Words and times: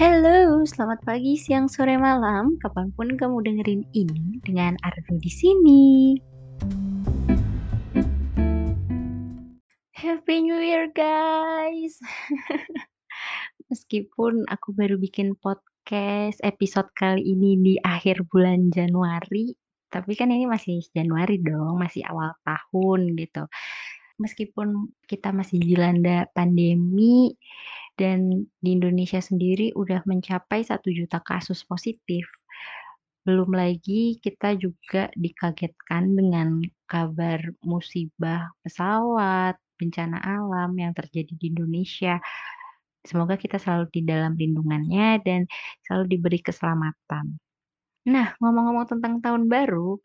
Halo, 0.00 0.64
selamat 0.64 1.04
pagi, 1.04 1.36
siang, 1.36 1.68
sore, 1.68 2.00
malam, 2.00 2.56
kapan 2.56 2.88
pun 2.96 3.20
kamu 3.20 3.44
dengerin 3.44 3.84
ini 3.92 4.40
dengan 4.40 4.72
Ardu 4.80 5.20
di 5.20 5.28
sini. 5.28 6.16
Happy 9.92 10.40
New 10.40 10.56
Year, 10.56 10.88
guys! 10.96 12.00
Meskipun 13.68 14.48
aku 14.48 14.72
baru 14.72 14.96
bikin 14.96 15.36
podcast 15.36 16.40
episode 16.48 16.88
kali 16.96 17.20
ini 17.20 17.60
di 17.60 17.74
akhir 17.84 18.24
bulan 18.32 18.72
Januari, 18.72 19.52
tapi 19.92 20.16
kan 20.16 20.32
ini 20.32 20.48
masih 20.48 20.80
Januari 20.96 21.44
dong, 21.44 21.76
masih 21.76 22.08
awal 22.08 22.32
tahun 22.48 23.20
gitu. 23.20 23.44
Meskipun 24.16 24.96
kita 25.04 25.28
masih 25.28 25.60
dilanda 25.60 26.24
pandemi 26.32 27.36
dan 28.00 28.48
di 28.64 28.70
Indonesia 28.72 29.20
sendiri 29.20 29.76
udah 29.76 30.00
mencapai 30.08 30.64
1.000.000 30.64 31.20
kasus 31.20 31.60
positif. 31.68 32.24
Belum 33.28 33.52
lagi 33.52 34.16
kita 34.24 34.56
juga 34.56 35.12
dikagetkan 35.12 36.16
dengan 36.16 36.64
kabar 36.88 37.44
musibah 37.60 38.48
pesawat, 38.64 39.60
bencana 39.76 40.16
alam 40.24 40.72
yang 40.80 40.96
terjadi 40.96 41.36
di 41.36 41.52
Indonesia. 41.52 42.16
Semoga 43.04 43.36
kita 43.36 43.60
selalu 43.60 43.92
di 43.92 44.00
dalam 44.08 44.32
lindungannya 44.40 45.20
dan 45.20 45.44
selalu 45.84 46.16
diberi 46.16 46.40
keselamatan. 46.40 47.36
Nah, 48.08 48.32
ngomong-ngomong 48.40 48.88
tentang 48.88 49.20
tahun 49.20 49.44
baru, 49.52 50.00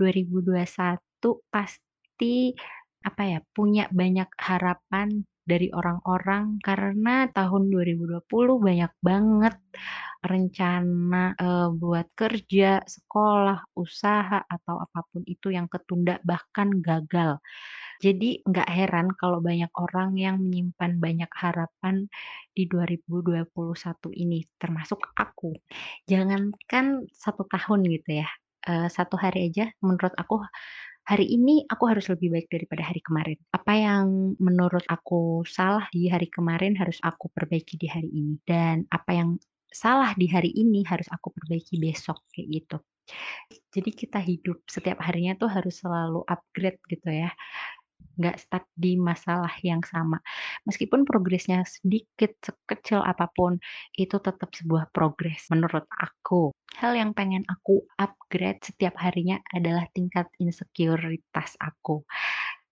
2021 0.00 1.44
pasti, 1.52 2.56
apa 3.04 3.22
ya, 3.28 3.38
punya 3.52 3.92
banyak 3.92 4.28
harapan 4.40 5.28
dari 5.48 5.68
orang-orang 5.72 6.58
karena 6.64 7.28
tahun 7.32 7.68
2020 7.72 8.56
banyak 8.62 8.92
banget 9.04 9.56
rencana, 10.24 11.36
eee, 11.38 11.68
buat 11.80 12.06
kerja, 12.16 12.82
sekolah, 12.86 13.72
usaha, 13.78 14.40
atau 14.48 14.76
apa 14.84 15.00
pun 15.12 15.22
itu 15.28 15.52
yang 15.54 15.68
ketunda 15.72 16.18
bahkan 16.26 16.70
gagal. 16.82 17.38
Jadi 18.04 18.42
nggak 18.46 18.68
heran 18.72 19.08
kalau 19.20 19.40
banyak 19.44 19.70
orang 19.78 20.16
yang 20.20 20.36
menyimpan 20.42 20.98
banyak 21.02 21.30
harapan 21.36 22.06
di 22.56 22.64
2021 22.70 24.10
ini, 24.16 24.44
termasuk 24.60 25.00
aku. 25.18 25.54
Jangankan 26.10 27.06
1 27.14 27.44
tahun 27.50 27.80
gitu 27.90 28.10
ya, 28.24 28.28
eee, 28.68 28.88
1 28.92 29.16
hari 29.20 29.50
aja 29.52 29.70
menurut 29.84 30.14
aku, 30.18 30.42
hari 31.04 31.28
ini 31.28 31.68
aku 31.68 31.84
harus 31.88 32.08
lebih 32.08 32.32
baik 32.32 32.48
daripada 32.48 32.82
hari 32.88 33.00
kemarin. 33.04 33.38
Apa 33.52 33.72
yang 33.76 34.34
menurut 34.40 34.84
aku 34.88 35.44
salah 35.44 35.84
di 35.92 36.08
hari 36.08 36.32
kemarin 36.32 36.74
harus 36.80 36.96
aku 37.04 37.28
perbaiki 37.28 37.76
di 37.76 37.88
hari 37.88 38.08
ini, 38.08 38.40
dan 38.48 38.88
apa 38.88 39.12
yang 39.12 39.36
salah 39.68 40.16
di 40.16 40.26
hari 40.32 40.50
ini 40.56 40.80
harus 40.88 41.06
aku 41.12 41.28
perbaiki 41.30 41.76
besok, 41.76 42.24
kayak 42.32 42.48
gitu. 42.48 42.76
Jadi 43.68 43.90
kita 43.92 44.16
hidup 44.16 44.64
setiap 44.64 44.96
harinya 45.04 45.36
tuh 45.36 45.52
harus 45.52 45.76
selalu 45.76 46.24
upgrade 46.24 46.80
gitu 46.88 47.12
ya, 47.12 47.28
nggak 48.14 48.36
stuck 48.38 48.64
di 48.74 48.94
masalah 48.94 49.50
yang 49.66 49.82
sama. 49.82 50.22
Meskipun 50.66 51.02
progresnya 51.02 51.66
sedikit, 51.66 52.38
sekecil 52.40 53.02
apa 53.02 53.26
pun, 53.30 53.58
itu 53.98 54.16
tetap 54.22 54.54
sebuah 54.54 54.90
progres 54.94 55.50
menurut 55.50 55.86
aku. 55.90 56.54
Hal 56.78 56.94
yang 56.94 57.14
pengen 57.14 57.42
aku 57.46 57.86
upgrade 57.98 58.62
setiap 58.62 58.98
harinya 59.02 59.38
adalah 59.50 59.86
tingkat 59.90 60.30
insekuritas 60.38 61.58
aku. 61.58 62.06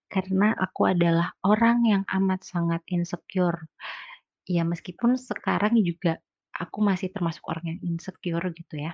Karena 0.07 0.53
aku 0.53 0.93
adalah 0.93 1.33
orang 1.43 1.83
yang 1.89 2.03
amat 2.05 2.45
sangat 2.45 2.85
insecure. 2.91 3.67
Ya 4.45 4.67
meskipun 4.67 5.15
sekarang 5.15 5.79
juga 5.81 6.19
aku 6.53 6.85
masih 6.85 7.09
termasuk 7.09 7.41
orang 7.49 7.75
yang 7.75 7.79
insecure 7.95 8.45
gitu 8.53 8.75
ya. 8.77 8.93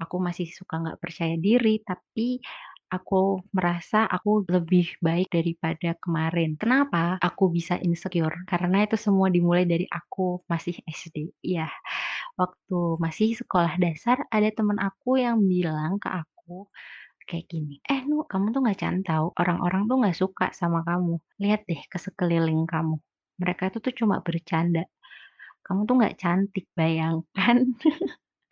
Aku 0.00 0.22
masih 0.22 0.48
suka 0.48 0.80
nggak 0.80 0.98
percaya 1.02 1.36
diri, 1.36 1.82
tapi 1.84 2.40
aku 2.92 3.42
merasa 3.56 4.06
aku 4.08 4.44
lebih 4.48 4.86
baik 5.02 5.28
daripada 5.32 5.96
kemarin. 6.02 6.54
Kenapa 6.60 7.18
aku 7.22 7.50
bisa 7.52 7.74
insecure? 7.82 8.34
Karena 8.50 8.84
itu 8.86 8.96
semua 9.00 9.28
dimulai 9.32 9.64
dari 9.68 9.86
aku 9.90 10.42
masih 10.50 10.76
SD. 10.88 11.28
Iya, 11.44 11.68
waktu 12.40 12.78
masih 13.04 13.28
sekolah 13.40 13.74
dasar 13.82 14.18
ada 14.32 14.48
temen 14.54 14.78
aku 14.82 15.18
yang 15.20 15.38
bilang 15.44 15.98
ke 16.02 16.08
aku 16.10 16.68
kayak 17.28 17.46
gini, 17.52 17.80
"Eh 17.90 18.02
Nu, 18.08 18.24
kamu 18.30 18.46
tuh 18.54 18.60
nggak 18.64 18.78
cantik 18.82 19.06
tahu, 19.10 19.26
orang-orang 19.40 19.82
tuh 19.90 19.96
nggak 20.02 20.16
suka 20.22 20.46
sama 20.56 20.80
kamu. 20.88 21.14
Lihat 21.42 21.60
deh 21.70 21.82
ke 21.92 21.98
sekeliling 22.00 22.64
kamu, 22.68 22.96
mereka 23.42 23.62
itu 23.72 23.78
tuh 23.84 23.94
cuma 24.00 24.16
bercanda. 24.26 24.84
Kamu 25.66 25.80
tuh 25.88 25.94
nggak 26.00 26.16
cantik." 26.22 26.64
Bayangkan 26.78 27.58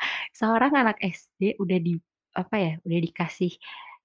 seorang 0.38 0.72
anak 0.76 0.96
SD 1.02 1.56
udah 1.60 1.78
di 1.80 1.94
apa 2.32 2.56
ya, 2.56 2.72
udah 2.84 2.98
dikasih 3.04 3.52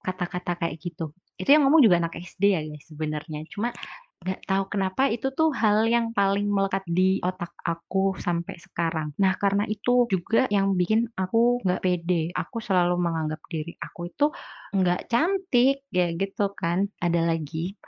kata-kata 0.02 0.58
kayak 0.60 0.76
gitu. 0.80 1.12
Itu 1.38 1.48
yang 1.54 1.66
ngomong 1.66 1.82
juga 1.84 2.02
anak 2.02 2.18
SD 2.18 2.42
ya 2.54 2.60
guys 2.66 2.86
sebenarnya, 2.90 3.46
cuma 3.50 3.70
nggak 4.18 4.50
tahu 4.50 4.64
kenapa 4.66 5.06
itu 5.06 5.30
tuh 5.30 5.54
hal 5.54 5.86
yang 5.86 6.10
paling 6.10 6.50
melekat 6.50 6.82
di 6.90 7.22
otak 7.22 7.54
aku 7.62 8.18
sampai 8.18 8.58
sekarang. 8.58 9.14
Nah 9.22 9.38
karena 9.38 9.62
itu 9.70 10.10
juga 10.10 10.50
yang 10.50 10.74
bikin 10.74 11.06
aku 11.14 11.62
nggak 11.62 11.82
pede, 11.86 12.34
aku 12.34 12.58
selalu 12.58 12.98
menganggap 12.98 13.38
diri 13.46 13.78
aku 13.78 14.10
itu 14.10 14.26
nggak 14.74 15.06
cantik, 15.06 15.86
ya 15.94 16.10
gitu 16.18 16.50
kan. 16.58 16.90
Ada 16.98 17.30
lagi 17.30 17.78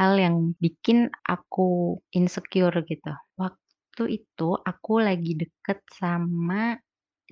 hal 0.00 0.16
yang 0.16 0.56
bikin 0.56 1.12
aku 1.20 2.00
insecure 2.16 2.80
gitu. 2.88 3.12
Waktu 3.36 4.24
itu 4.24 4.48
aku 4.56 5.04
lagi 5.04 5.36
deket 5.36 5.84
sama 5.92 6.80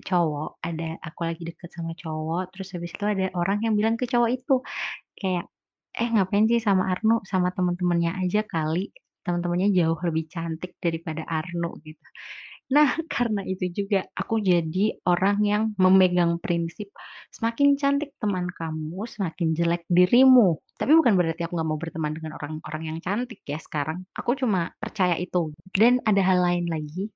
cowok, 0.05 0.61
ada 0.65 0.97
aku 1.01 1.21
lagi 1.27 1.43
deket 1.47 1.69
sama 1.73 1.93
cowok, 1.97 2.53
terus 2.53 2.69
habis 2.75 2.91
itu 2.93 3.05
ada 3.07 3.25
orang 3.37 3.59
yang 3.65 3.73
bilang 3.79 3.95
ke 3.99 4.05
cowok 4.09 4.29
itu 4.33 4.55
kayak, 5.19 5.45
"Eh 5.97 6.09
ngapain 6.13 6.45
sih 6.51 6.61
sama 6.63 6.89
Arnu, 6.93 7.21
sama 7.27 7.49
temen-temennya 7.55 8.17
aja 8.23 8.41
kali, 8.47 8.91
temen-temennya 9.25 9.69
jauh 9.77 9.99
lebih 10.07 10.25
cantik 10.31 10.73
daripada 10.83 11.23
Arnu," 11.27 11.75
gitu. 11.85 12.05
Nah 12.75 12.89
karena 13.13 13.41
itu 13.47 13.65
juga 13.71 14.03
aku 14.15 14.39
jadi 14.43 14.95
orang 15.07 15.37
yang 15.43 15.63
memegang 15.79 16.39
prinsip, 16.43 16.91
semakin 17.35 17.75
cantik 17.79 18.11
teman 18.21 18.47
kamu, 18.51 19.03
semakin 19.07 19.47
jelek 19.57 19.83
dirimu. 19.91 20.59
Tapi 20.79 20.91
bukan 20.97 21.13
berarti 21.19 21.41
aku 21.45 21.53
nggak 21.57 21.69
mau 21.69 21.79
berteman 21.81 22.13
dengan 22.17 22.37
orang-orang 22.37 22.83
yang 22.93 22.97
cantik 23.03 23.41
ya 23.49 23.57
sekarang, 23.61 24.05
aku 24.17 24.37
cuma 24.39 24.71
percaya 24.81 25.17
itu. 25.17 25.51
Dan 25.73 25.99
ada 26.05 26.21
hal 26.21 26.39
lain 26.45 26.65
lagi, 26.69 27.09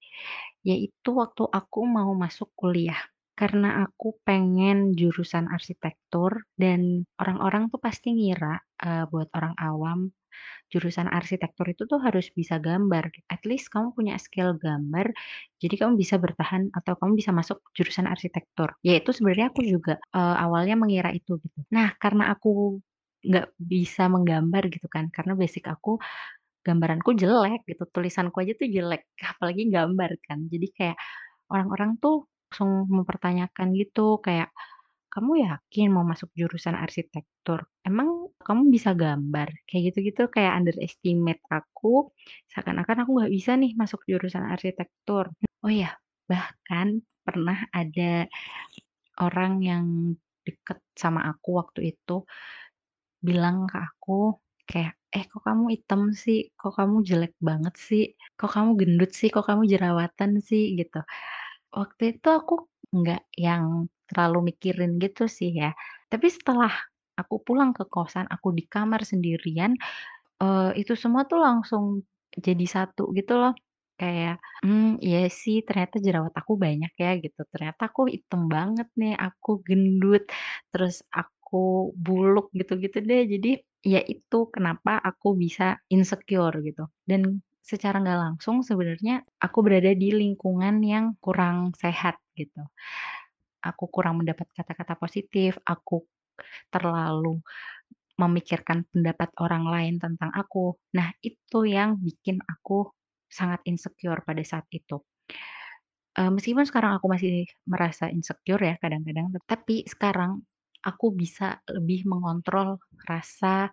yaitu 0.66 1.10
waktu 1.16 1.44
aku 1.50 1.80
mau 1.88 2.12
masuk 2.18 2.50
kuliah. 2.58 3.00
Karena 3.38 3.82
aku 3.88 4.22
pengen 4.28 4.94
jurusan 4.94 5.50
arsitektur 5.50 6.46
dan 6.62 7.10
orang-orang 7.18 7.74
tuh 7.74 7.82
pasti 7.82 8.14
ngira, 8.14 8.62
eee, 8.86 9.10
buat 9.10 9.30
orang 9.34 9.56
awam, 9.58 10.00
jurusan 10.74 11.08
arsitektur 11.12 11.68
itu 11.74 11.84
tuh 11.90 12.00
harus 12.02 12.30
bisa 12.34 12.58
gambar, 12.62 13.12
at 13.32 13.42
least 13.50 13.70
kamu 13.74 13.92
punya 13.98 14.16
skill 14.22 14.56
gambar, 14.58 15.12
jadi 15.62 15.76
kamu 15.86 15.94
bisa 16.00 16.16
bertahan 16.22 16.72
atau 16.74 16.94
kamu 17.00 17.20
bisa 17.20 17.32
masuk 17.36 17.60
jurusan 17.78 18.08
arsitektur. 18.10 18.74
Ya 18.86 18.98
itu 19.00 19.12
sebenarnya 19.16 19.52
aku 19.54 19.62
juga, 19.66 20.00
eee, 20.16 20.36
awalnya 20.46 20.76
mengira 20.80 21.10
itu 21.16 21.38
gitu. 21.44 21.60
Nah 21.76 21.94
karena 22.00 22.32
aku 22.34 22.80
nggak 23.28 23.48
bisa 23.60 24.10
menggambar 24.12 24.64
gitu 24.74 24.88
kan, 24.92 25.10
karena 25.16 25.34
basic 25.38 25.66
aku 25.70 25.98
gambaranku 26.66 27.12
jelek 27.18 27.66
gitu, 27.70 27.84
tulisanku 27.90 28.38
aja 28.44 28.54
tuh 28.60 28.70
jelek, 28.70 29.02
apalagi 29.34 29.64
gambar 29.74 30.12
kan. 30.28 30.40
Jadi 30.54 30.68
kayak 30.78 30.98
orang-orang 31.54 31.98
tuh 32.04 32.28
langsung 32.52 32.72
mempertanyakan 32.92 33.68
gitu 33.80 34.20
kayak, 34.24 34.50
"Kamu 35.14 35.34
yakin 35.44 35.88
mau 35.94 36.06
masuk 36.08 36.32
jurusan 36.40 36.76
arsitektur? 36.80 37.68
Emang 37.88 38.32
kamu 38.46 38.72
bisa 38.74 38.92
gambar?" 38.98 39.50
Kayak 39.70 39.94
gitu-gitu, 39.96 40.24
kayak 40.34 40.54
underestimate 40.62 41.42
aku, 41.52 42.12
seakan-akan 42.54 43.04
aku 43.08 43.12
nggak 43.20 43.34
bisa 43.34 43.52
nih 43.60 43.74
masuk 43.80 44.02
jurusan 44.10 44.46
arsitektur. 44.48 45.32
Oh 45.66 45.72
ya, 45.74 45.94
bahkan 46.30 47.04
pernah 47.28 47.60
ada 47.76 48.28
orang 49.22 49.54
yang 49.64 49.86
deket 50.42 50.82
sama 50.98 51.22
aku 51.30 51.50
waktu 51.62 51.94
itu, 51.94 52.26
bilang 53.28 53.68
ke 53.72 53.78
aku 53.88 54.38
kayak, 54.70 54.94
"Eh 55.16 55.26
kok 55.32 55.44
kamu 55.48 55.66
item 55.76 56.02
sih? 56.16 56.40
Kok 56.60 56.74
kamu 56.80 56.98
jelek 57.10 57.34
banget 57.42 57.76
sih? 57.80 58.04
Kok 58.40 58.52
kamu 58.56 58.70
gendut 58.82 59.12
sih? 59.20 59.30
Kok 59.34 59.46
kamu 59.50 59.64
jerawatan 59.72 60.32
sih?" 60.44 60.64
Gitu. 60.80 61.00
Waktu 61.76 62.04
itu 62.20 62.28
aku 62.32 62.56
nggak 62.96 63.24
yang 63.40 63.88
terlalu 64.12 64.52
mikirin 64.54 65.00
gitu 65.04 65.26
sih 65.32 65.52
ya, 65.56 65.72
tapi 66.12 66.28
setelah 66.32 66.72
aku 67.20 67.40
pulang 67.48 67.72
ke 67.78 67.84
kosan, 67.88 68.28
aku 68.32 68.52
di 68.58 68.66
kamar 68.68 69.02
sendirian, 69.08 69.72
eee, 70.44 70.72
itu 70.82 70.94
semua 71.00 71.24
tuh 71.30 71.40
langsung 71.44 72.04
jadi 72.38 72.66
satu 72.68 73.12
gitu 73.18 73.36
loh. 73.42 73.54
Kayak, 74.00 74.40
"Mmm, 74.66 75.00
iya 75.06 75.28
sih 75.32 75.62
ternyata 75.68 75.98
jerawat 76.04 76.34
aku 76.38 76.54
banyak 76.60 76.92
ya," 77.00 77.12
gitu. 77.24 77.42
"Ternyata 77.54 77.90
aku 77.92 78.10
item 78.12 78.48
banget 78.52 78.88
nih, 79.00 79.14
aku 79.20 79.62
gendut, 79.68 80.24
terus 80.74 81.04
aku 81.52 81.92
buluk," 82.00 82.48
gitu-gitu 82.56 83.04
deh. 83.04 83.28
Jadi 83.28 83.60
ya 83.84 84.00
itu 84.08 84.48
kenapa 84.56 84.96
aku 85.04 85.36
bisa 85.36 85.76
insecure 85.92 86.56
gitu. 86.64 86.88
Dan 87.04 87.44
secara 87.60 88.00
nggak 88.00 88.20
langsung 88.24 88.64
sebenarnya 88.64 89.22
aku 89.44 89.60
berada 89.68 89.92
di 89.94 90.16
lingkungan 90.16 90.80
yang 90.82 91.20
kurang 91.20 91.76
sehat 91.76 92.16
gitu. 92.40 92.64
Aku 93.62 93.92
kurang 93.94 94.24
mendapat 94.24 94.48
kata-kata 94.56 94.96
positif, 94.98 95.60
aku 95.68 96.08
terlalu 96.74 97.42
memikirkan 98.20 98.86
pendapat 98.94 99.30
orang 99.42 99.66
lain 99.68 99.96
tentang 100.02 100.32
aku. 100.36 100.78
Nah, 100.98 101.12
itu 101.26 101.66
yang 101.68 101.98
bikin 102.02 102.40
aku 102.46 102.90
sangat 103.30 103.62
insecure 103.70 104.22
pada 104.26 104.44
saat 104.46 104.66
itu. 104.72 105.02
Meskipun 106.20 106.68
sekarang 106.68 107.00
aku 107.00 107.08
masih 107.08 107.48
merasa 107.64 108.12
insecure 108.12 108.60
ya 108.60 108.76
kadang-kadang, 108.84 109.32
tapi 109.48 109.88
sekarang 109.88 110.44
aku 110.86 111.14
bisa 111.16 111.60
lebih 111.70 112.06
mengontrol 112.10 112.78
rasa 113.10 113.70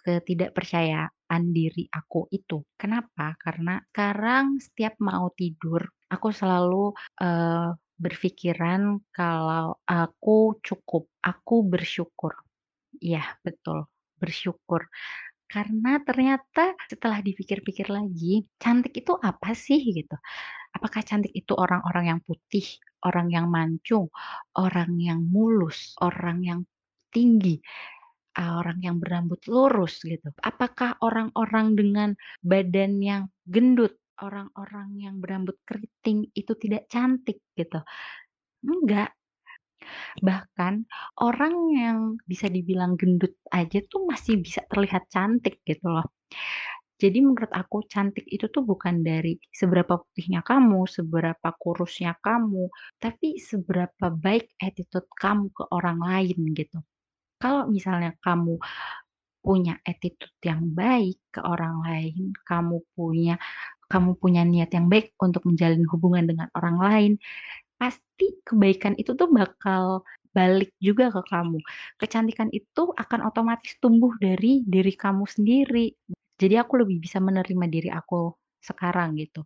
ketidakpercayaan 0.00 1.42
diri 1.52 1.84
aku 1.92 2.26
itu. 2.32 2.64
Kenapa? 2.80 3.36
Karena 3.36 3.78
sekarang 3.92 4.56
setiap 4.62 4.96
mau 5.04 5.28
tidur, 5.36 5.84
aku 6.08 6.28
selalu, 6.32 6.94
eee, 7.20 7.68
berpikiran 8.00 8.82
kalau 9.12 9.76
aku 9.84 10.56
cukup, 10.64 11.04
aku 11.20 11.56
bersyukur. 11.68 12.32
Iya, 13.00 13.24
betul, 13.44 13.88
bersyukur. 14.20 14.88
Karena 15.50 15.98
ternyata 16.06 16.74
setelah 16.90 17.18
dipikir-pikir 17.26 17.90
lagi, 17.90 18.46
cantik 18.62 18.94
itu 19.02 19.12
apa 19.18 19.50
sih 19.56 19.78
gitu? 19.82 20.14
Apakah 20.76 21.02
cantik 21.06 21.32
itu 21.34 21.52
orang-orang 21.58 22.04
yang 22.16 22.20
putih, 22.22 22.66
orang 23.06 23.28
yang 23.32 23.46
mancung, 23.52 24.08
orang 24.58 24.96
yang 25.00 25.20
mulus, 25.28 25.94
orang 26.02 26.38
yang 26.46 26.60
tinggi, 27.14 27.58
eee, 28.38 28.52
orang 28.60 28.78
yang 28.86 28.96
berambut 29.02 29.40
lurus 29.50 30.02
gitu? 30.06 30.30
Apakah 30.44 30.96
orang-orang 31.04 31.74
dengan 31.78 32.10
badan 32.44 33.00
yang 33.02 33.22
gendut, 33.48 33.96
orang-orang 34.22 34.88
yang 35.00 35.16
berambut 35.22 35.56
keriting 35.68 36.28
itu 36.36 36.52
tidak 36.58 36.86
cantik 36.92 37.40
gitu? 37.58 37.80
Enggak. 38.66 39.14
Bahkan 40.20 40.74
orang 41.20 41.54
yang 41.76 41.98
bisa 42.26 42.46
dibilang 42.50 42.96
gendut 43.00 43.34
aja 43.52 43.78
tuh 43.90 44.04
masih 44.08 44.40
bisa 44.42 44.60
terlihat 44.70 45.06
cantik 45.12 45.60
gitu 45.66 45.86
loh. 45.90 46.06
Jadi 47.00 47.18
menurut 47.24 47.48
aku 47.48 47.88
cantik 47.88 48.28
itu 48.28 48.46
tuh 48.52 48.60
bukan 48.60 49.00
dari 49.00 49.40
seberapa 49.48 49.96
putihnya 50.04 50.44
kamu, 50.44 50.84
seberapa 50.84 51.48
kurusnya 51.56 52.12
kamu, 52.20 52.68
tapi 53.00 53.40
seberapa 53.40 54.12
baik 54.12 54.52
attitude 54.60 55.08
kamu 55.16 55.48
ke 55.48 55.64
orang 55.72 55.98
lain 56.04 56.38
gitu. 56.52 56.78
Kalau 57.40 57.64
misalnya 57.72 58.12
kamu 58.20 58.60
punya 59.40 59.80
attitude 59.80 60.36
yang 60.44 60.68
baik 60.76 61.16
ke 61.32 61.40
orang 61.40 61.80
lain, 61.80 62.36
kamu 62.44 62.84
punya 62.92 63.40
kamu 63.90 64.14
punya 64.20 64.46
niat 64.46 64.70
yang 64.76 64.86
baik 64.86 65.16
untuk 65.18 65.42
menjalin 65.48 65.82
hubungan 65.90 66.24
dengan 66.30 66.48
orang 66.54 66.76
lain, 66.78 67.12
pasti 67.80 68.38
kebaikan 68.46 68.94
itu 69.00 69.16
tuh 69.16 69.26
bakal 69.32 70.06
balik 70.30 70.70
juga 70.78 71.10
ke 71.10 71.22
kamu. 71.26 71.58
Kecantikan 71.98 72.48
itu 72.54 72.92
akan 72.94 73.26
otomatis 73.26 73.74
tumbuh 73.82 74.14
dari 74.20 74.62
diri 74.62 74.94
kamu 74.94 75.26
sendiri. 75.26 75.90
Jadi 76.40 76.54
aku 76.62 76.72
lebih 76.82 76.98
bisa 77.04 77.18
menerima 77.22 77.66
diri 77.70 77.88
aku 77.92 78.32
sekarang 78.60 79.16
gitu. 79.20 79.44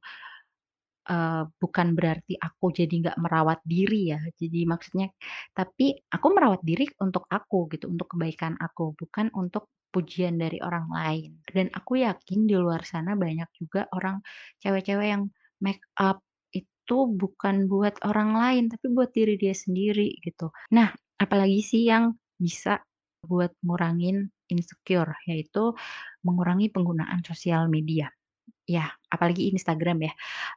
Eee, 1.04 1.44
bukan 1.60 1.92
berarti 1.92 2.32
aku 2.40 2.72
jadi 2.72 2.94
nggak 3.04 3.18
merawat 3.20 3.60
diri 3.68 4.08
ya, 4.16 4.20
jadi 4.40 4.64
maksudnya 4.64 5.12
tapi 5.52 6.00
aku 6.08 6.26
merawat 6.32 6.64
diri 6.64 6.88
untuk 6.96 7.28
aku 7.28 7.68
gitu, 7.76 7.92
untuk 7.92 8.16
kebaikan 8.16 8.56
aku, 8.56 8.96
bukan 8.96 9.28
untuk 9.36 9.68
pujian 9.92 10.40
dari 10.40 10.64
orang 10.64 10.88
lain. 10.88 11.44
Dan 11.44 11.68
aku 11.76 12.00
yakin 12.00 12.48
di 12.48 12.56
luar 12.56 12.88
sana 12.88 13.12
banyak 13.20 13.48
juga 13.60 13.84
orang 13.92 14.24
cewek-cewek 14.64 15.08
yang 15.12 15.24
make 15.60 15.84
up 16.00 16.24
itu 16.56 16.98
bukan 17.12 17.68
buat 17.68 18.00
orang 18.08 18.32
lain, 18.32 18.64
tapi 18.72 18.88
buat 18.96 19.12
diri 19.12 19.36
dia 19.36 19.52
sendiri 19.52 20.08
gitu. 20.24 20.48
Nah, 20.72 20.88
apalagi 21.20 21.60
sih 21.60 21.84
yang 21.84 22.16
bisa 22.40 22.80
buat 23.28 23.52
ngurangin 23.60 24.32
insecure, 24.48 25.14
yaitu 25.28 25.72
mengurangi 26.26 26.68
penggunaan 26.72 27.20
sosial 27.24 27.68
media. 27.68 28.10
Ya, 28.64 28.92
apalagi 29.12 29.52
Instagram 29.52 30.08
ya. 30.08 30.12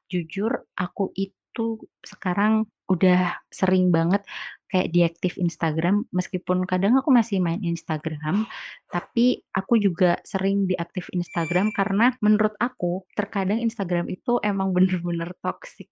Jujur 0.08 0.68
aku 0.76 1.12
itu 1.16 1.82
sekarang 2.04 2.68
udah 2.88 3.36
sering 3.52 3.92
banget 3.92 4.24
kayak 4.68 4.92
deaktif 4.92 5.40
Instagram, 5.40 6.04
meskipun 6.12 6.68
kadang 6.68 7.00
aku 7.00 7.08
masih 7.12 7.40
main 7.40 7.64
Instagram, 7.64 8.44
tapi 8.92 9.40
aku 9.56 9.80
juga 9.80 10.20
sering 10.28 10.68
deaktif 10.68 11.08
Instagram 11.16 11.72
karena 11.72 12.12
menurut 12.20 12.52
aku 12.60 13.08
terkadang 13.16 13.64
Instagram 13.64 14.12
itu 14.12 14.40
emang 14.44 14.72
bener-bener 14.76 15.32
toxic. 15.40 15.88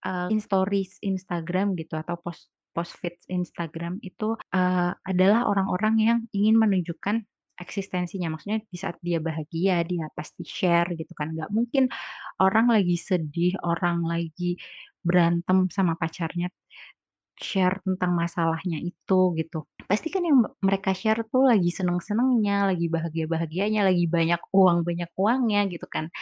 Eee, 0.00 0.32
in 0.32 0.40
stories 0.40 0.96
Instagram 1.04 1.76
gitu 1.78 1.94
atau 1.94 2.16
post 2.18 2.50
post 2.74 2.96
feeds 3.00 3.24
Instagram 3.30 3.98
itu, 4.04 4.36
eee, 4.54 4.92
adalah 5.06 5.46
orang-orang 5.50 5.94
yang 6.00 6.18
ingin 6.36 6.56
menunjukkan 6.60 7.24
eksistensinya. 7.60 8.32
Maksudnya 8.32 8.60
di 8.66 8.78
saat 8.80 8.96
dia 9.04 9.20
bahagia, 9.20 9.84
dia 9.84 10.08
pasti 10.16 10.42
share 10.46 10.92
gitu 10.96 11.12
kan. 11.18 11.34
Nggak 11.36 11.50
mungkin 11.52 11.86
orang 12.42 12.68
lagi 12.72 12.96
sedih, 12.96 13.56
orang 13.64 14.02
lagi 14.06 14.56
berantem 15.04 15.68
sama 15.72 15.96
pacarnya, 16.00 16.48
share 17.40 17.80
tentang 17.86 18.12
masalahnya 18.12 18.78
itu 18.84 19.20
gitu. 19.40 19.64
Pasti 19.88 20.08
kan 20.12 20.22
yang 20.28 20.44
mereka 20.60 20.92
share 20.92 21.24
tuh 21.32 21.48
lagi 21.48 21.72
seneng-senengnya, 21.72 22.68
lagi 22.70 22.86
bahagia-bahagianya, 22.92 23.80
lagi 23.88 24.04
banyak 24.10 24.40
uang 24.52 24.84
banyak 24.84 25.10
uangnya 25.16 25.60
gitu 25.72 25.86
kan. 25.88 26.12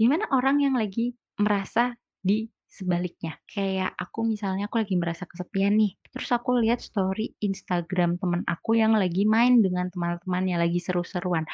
Gimana 0.00 0.26
orang 0.34 0.60
yang 0.64 0.74
lagi 0.76 1.14
merasa 1.40 1.94
di 2.20 2.48
sebaliknya? 2.74 3.32
Kayak 3.46 3.94
aku 4.02 4.26
misalnya 4.26 4.66
aku 4.68 4.76
lagi 4.82 4.94
merasa 4.98 5.24
kesepian 5.30 5.74
nih, 5.80 5.92
terus 6.12 6.30
aku 6.34 6.50
lihat 6.62 6.78
story 6.82 7.30
Instagram 7.48 8.18
temen 8.22 8.42
aku 8.50 8.70
yang 8.82 8.92
lagi 8.98 9.22
main 9.34 9.62
dengan 9.64 9.86
teman-temannya, 9.94 10.56
lagi 10.64 10.78
seru-seruan. 10.82 11.44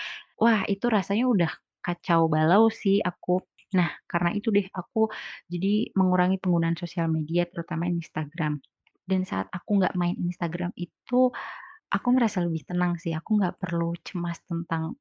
Wah, 0.40 0.64
itu 0.72 0.86
rasanya 0.88 1.24
udah 1.34 1.52
kacau 1.84 2.26
balau 2.32 2.68
sih 2.72 2.98
aku. 3.04 3.44
Nah, 3.76 3.90
karena 4.10 4.30
itu 4.38 4.48
deh 4.56 4.66
aku 4.72 5.06
jadi 5.52 5.92
mengurangi 5.98 6.36
penggunaan 6.42 6.76
sosial 6.80 7.06
media 7.12 7.44
terutama 7.52 7.84
Instagram. 7.86 8.58
Dan 9.04 9.22
saat 9.28 9.46
aku 9.52 9.70
nggak 9.82 9.94
main 10.00 10.16
Instagram 10.18 10.72
itu, 10.78 11.30
aku 11.96 12.08
merasa 12.16 12.38
lebih 12.46 12.62
tenang 12.68 12.96
sih, 13.02 13.12
aku 13.16 13.30
nggak 13.38 13.56
perlu 13.62 13.94
cemas 14.06 14.38
tentang, 14.46 14.96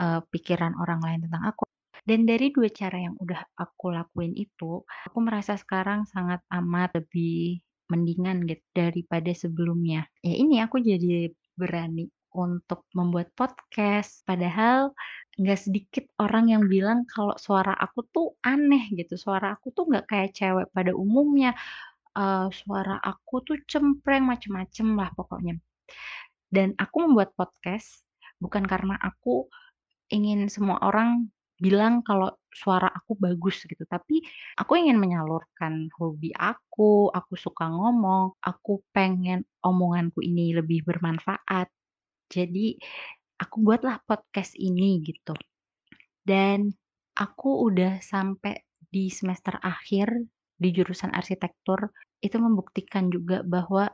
eee, 0.00 0.20
pikiran 0.32 0.74
orang 0.80 1.00
lain 1.06 1.20
tentang 1.28 1.44
aku. 1.50 1.64
Dan 2.04 2.28
dari 2.28 2.52
2 2.52 2.68
cara 2.68 3.00
yang 3.00 3.16
udah 3.16 3.40
aku 3.56 3.88
lakuin 3.88 4.36
itu, 4.36 4.84
aku 5.08 5.18
merasa 5.24 5.56
sekarang 5.56 6.04
sangat 6.04 6.44
amat 6.52 7.00
lebih 7.00 7.64
mendingan 7.88 8.44
gitu 8.44 8.60
daripada 8.76 9.32
sebelumnya. 9.32 10.04
Ya 10.20 10.36
ini 10.36 10.60
aku 10.60 10.84
jadi 10.84 11.32
berani 11.56 12.12
untuk 12.36 12.84
membuat 12.92 13.32
podcast, 13.32 14.20
padahal 14.28 14.92
nggak 15.40 15.56
sedikit 15.64 16.04
orang 16.20 16.52
yang 16.52 16.68
bilang 16.68 17.08
kalau 17.08 17.32
suara 17.40 17.72
aku 17.72 18.04
tuh 18.12 18.36
aneh 18.44 18.84
gitu, 18.92 19.16
suara 19.16 19.56
aku 19.56 19.72
tuh 19.72 19.88
nggak 19.88 20.04
kayak 20.04 20.30
cewek 20.36 20.68
pada 20.76 20.92
umumnya, 20.92 21.56
eee, 22.18 22.48
suara 22.52 23.00
aku 23.00 23.40
tuh 23.48 23.58
cempreng, 23.70 24.24
macem-macem 24.28 24.92
lah 24.98 25.08
pokoknya. 25.16 25.56
Dan 26.52 26.76
aku 26.80 27.06
membuat 27.08 27.32
podcast 27.38 28.04
bukan 28.42 28.64
karena 28.68 28.96
aku 29.00 29.48
ingin 30.12 30.46
semua 30.52 30.78
orang 30.84 31.28
bilang 31.58 32.02
kalau 32.02 32.30
suara 32.50 32.90
aku 32.90 33.18
bagus 33.18 33.62
gitu, 33.66 33.82
tapi 33.86 34.22
aku 34.58 34.78
ingin 34.78 34.98
menyalurkan 34.98 35.90
hobi 35.98 36.30
aku, 36.34 37.10
aku 37.10 37.34
suka 37.34 37.66
ngomong, 37.70 38.38
aku 38.42 38.82
pengen 38.94 39.46
omonganku 39.62 40.22
ini 40.22 40.54
lebih 40.54 40.86
bermanfaat. 40.86 41.70
Jadi 42.30 42.78
aku 43.38 43.56
buatlah 43.62 44.02
podcast 44.06 44.54
ini 44.58 45.02
gitu. 45.02 45.34
Dan 46.24 46.70
aku 47.14 47.70
udah 47.70 48.02
sampai 48.02 48.58
di 48.78 49.10
semester 49.10 49.58
akhir 49.58 50.10
di 50.54 50.70
jurusan 50.70 51.10
arsitektur, 51.10 51.90
itu 52.22 52.38
membuktikan 52.38 53.10
juga 53.10 53.42
bahwa 53.42 53.90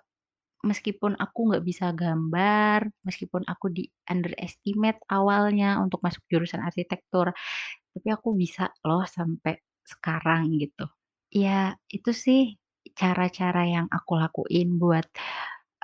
Meskipun 0.64 1.17
aku 1.17 1.49
nggak 1.49 1.64
bisa 1.64 1.88
gambar, 1.97 2.85
meskipun 3.09 3.49
aku 3.49 3.73
di 3.73 3.88
underestimate 4.12 5.00
awalnya 5.09 5.81
untuk 5.81 6.05
masuk 6.05 6.21
jurusan 6.29 6.61
arsitektur, 6.61 7.33
tapi 7.97 8.09
aku 8.12 8.37
bisa 8.37 8.69
loh 8.85 9.05
sampai 9.09 9.57
sekarang 9.88 10.52
gitu. 10.61 10.85
Ya 11.33 11.76
itu 11.88 12.12
sih 12.12 12.59
cara-cara 12.97 13.64
yang 13.69 13.88
aku 13.88 14.21
lakuin 14.21 14.76
buat, 14.76 15.09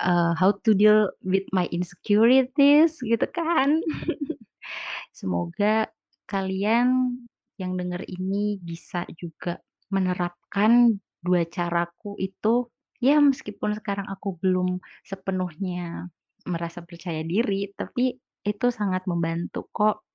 eee, 0.00 0.32
how 0.40 0.52
to 0.64 0.72
deal 0.76 1.08
with 1.24 1.46
my 1.56 1.64
insecurities 1.72 3.00
gitu 3.00 3.26
kan. 3.32 3.80
Semoga 5.14 5.90
kalian 6.30 7.18
yang 7.60 7.74
denger 7.80 8.04
ini 8.08 8.58
bisa 8.62 9.04
juga 9.18 9.58
menerapkan 9.94 10.96
2 11.24 11.46
caraku 11.48 12.16
itu 12.20 12.68
Ya 13.02 13.20
meskipun 13.20 13.76
sekarang 13.76 14.08
aku 14.08 14.40
belum 14.40 14.80
sepenuhnya 15.04 16.08
merasa 16.46 16.80
percaya 16.86 17.20
diri, 17.26 17.72
tapi 17.74 18.16
itu 18.46 18.66
sangat 18.70 19.04
membantu 19.10 19.68
kok. 19.72 20.06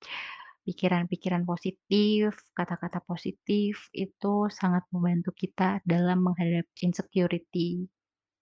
pikiran-pikiran 0.61 1.41
positif, 1.41 2.37
kata-kata 2.53 3.01
positif 3.01 3.89
itu 3.97 4.45
sangat 4.53 4.85
membantu 4.93 5.33
kita 5.33 5.81
dalam 5.81 6.21
menghadapi 6.21 6.85
insecurity 6.85 7.89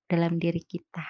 dalam 0.04 0.36
diri 0.36 0.60
kita. 0.60 1.08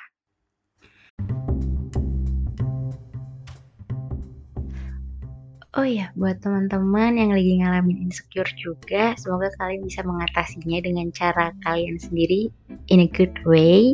Oh 5.78 5.86
iya, 5.86 6.10
buat 6.18 6.42
teman-teman 6.42 7.14
yang 7.14 7.30
lagi 7.30 7.62
ngalamin 7.62 8.10
insecure 8.10 8.50
juga, 8.58 9.14
semoga 9.22 9.54
kalian 9.62 9.86
bisa 9.86 10.02
mengatasinya 10.02 10.82
dengan 10.82 11.14
cara 11.14 11.54
kalian 11.62 11.94
sendiri 12.02 12.50
in 12.90 13.06
a 13.06 13.10
good 13.14 13.38
way. 13.46 13.94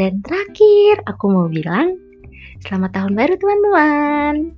Dan 0.00 0.24
terakhir, 0.24 1.04
aku 1.04 1.28
mau 1.28 1.44
bilang 1.44 1.92
selamat 2.64 2.96
tahun 2.96 3.12
baru 3.20 3.34
teman-teman. 3.36 4.57